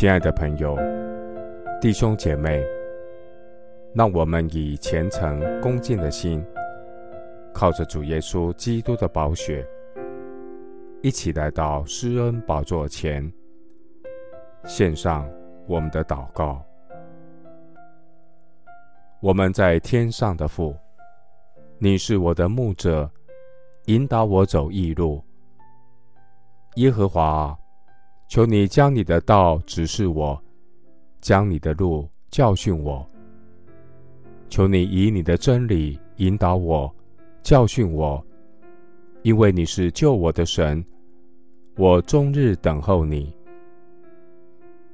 [0.00, 0.78] 亲爱的朋友、
[1.78, 2.64] 弟兄姐妹，
[3.94, 6.42] 让我们以虔诚恭敬的心，
[7.52, 9.62] 靠着主耶稣基督的宝血，
[11.02, 13.30] 一起来到施恩宝座前，
[14.64, 15.28] 献上
[15.66, 16.64] 我们的祷告。
[19.20, 20.74] 我们在天上的父，
[21.76, 23.10] 你是我的牧者，
[23.84, 25.22] 引导我走义路。
[26.76, 27.54] 耶和华，
[28.30, 30.40] 求你将你的道指示我，
[31.20, 33.04] 将你的路教训我。
[34.48, 36.94] 求你以你的真理引导我，
[37.42, 38.24] 教训我，
[39.22, 40.84] 因为你是救我的神，
[41.76, 43.34] 我终日等候你。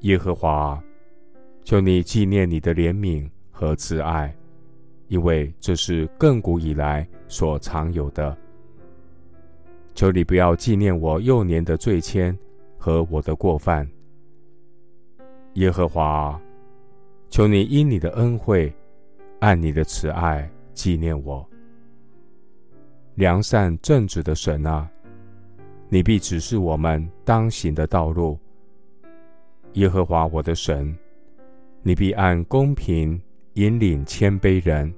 [0.00, 0.82] 耶和华，
[1.64, 4.34] 求你纪念你的怜悯和慈爱，
[5.08, 8.34] 因为这是亘古以来所常有的。
[9.94, 12.34] 求你不要纪念我幼年的罪愆
[12.78, 13.86] 和我的过犯，
[15.54, 16.40] 耶和华，
[17.28, 18.72] 求你因你的恩惠，
[19.40, 21.46] 按你的慈爱纪念我。
[23.16, 24.88] 良善正直的神啊，
[25.88, 28.38] 你必指示我们当行的道路。
[29.72, 30.96] 耶和华我的神，
[31.82, 33.20] 你必按公平
[33.54, 34.94] 引领谦卑人，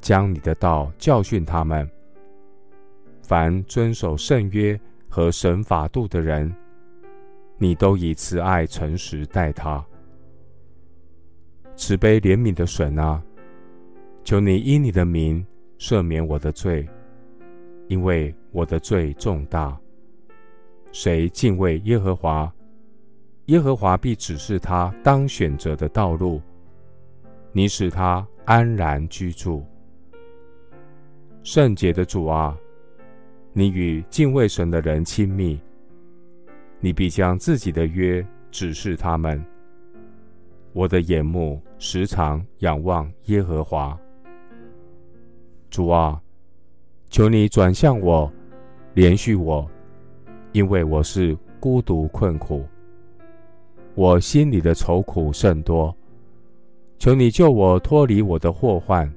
[0.00, 1.90] 将你的道教训他们。
[3.20, 6.54] 凡遵守圣约和神法度的人，
[7.58, 9.84] 你都以慈爱诚实待他。
[11.76, 13.22] 慈悲怜悯的神啊，
[14.22, 15.44] 求你因你的名
[15.78, 16.88] 赦免我的罪，
[17.88, 19.78] 因为我的罪重大。
[20.92, 22.52] 谁敬畏耶和华，
[23.46, 26.40] 耶和华必指示他当选择的道路，
[27.50, 29.64] 你使他安然居住。
[31.42, 32.56] 圣洁的主啊！
[33.52, 35.60] 你与敬畏神的人亲密，
[36.84, 39.42] 你必将自己的约指示他们。
[40.74, 43.98] 我的眼目时常仰望耶和华。
[45.70, 46.20] 主啊，
[47.08, 48.30] 求你转向我，
[48.94, 49.66] 怜恤我，
[50.52, 52.66] 因为我是孤独困苦，
[53.94, 55.96] 我心里的愁苦甚多。
[56.98, 59.10] 求你救我脱离我的祸患，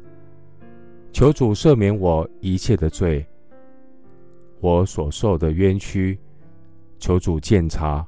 [1.12, 3.28] 求主赦免我一切的罪。
[4.62, 6.18] 我所受的冤屈，
[7.00, 8.06] 求主鉴察，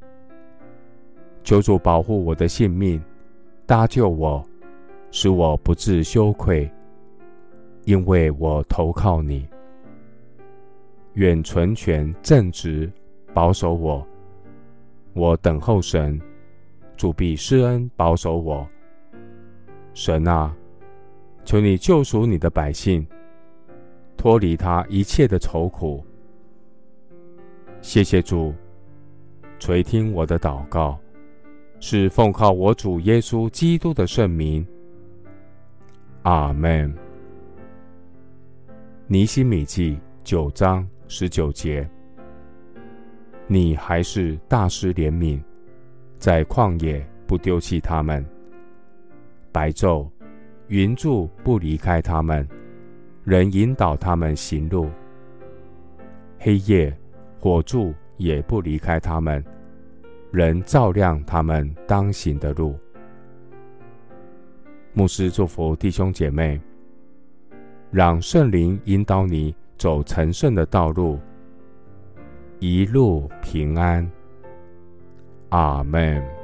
[1.43, 3.01] 求主保护我的性命，
[3.65, 4.43] 搭救我，
[5.11, 6.69] 使我不致羞愧，
[7.85, 9.47] 因为我投靠你。
[11.13, 12.91] 愿纯全正直
[13.33, 14.05] 保守我，
[15.13, 16.19] 我等候神，
[16.95, 18.67] 主必施恩保守我。
[19.93, 20.55] 神啊，
[21.43, 23.05] 求你救赎你的百姓，
[24.15, 26.03] 脱离他一切的愁苦。
[27.81, 28.53] 谢谢主，
[29.59, 30.97] 垂听我的祷告，
[31.81, 34.65] 是奉靠我主耶稣基督的圣名。
[36.23, 36.91] 阿门。
[39.05, 41.87] 尼希米记九章十九节，
[43.47, 45.39] 你还是大施怜悯，
[46.17, 48.25] 在旷野不丢弃他们，
[49.51, 50.07] 白昼
[50.67, 52.47] 云柱不离开他们，
[53.25, 54.89] 人引导他们行路，
[56.39, 56.95] 黑夜。
[57.41, 59.43] 火柱也不离开他们，
[60.29, 62.77] 仍照亮他们当行的路。
[64.93, 66.59] 牧师祝福弟兄姐妹，
[67.89, 71.17] 让圣灵引导你走成圣的道路，
[72.59, 74.07] 一路平安。
[75.49, 76.38] 阿门。